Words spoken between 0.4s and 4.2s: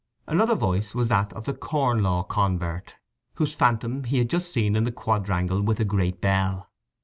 voice was that of the Corn Law convert, whose phantom he